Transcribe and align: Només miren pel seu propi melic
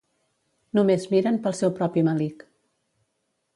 Només 0.77 1.05
miren 1.11 1.37
pel 1.45 1.55
seu 1.59 1.73
propi 1.81 2.05
melic 2.09 2.43